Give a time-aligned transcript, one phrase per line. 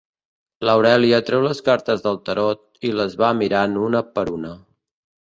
[0.67, 4.61] L'Aurèlia treu les cartes del tarot i les va mirant una per una.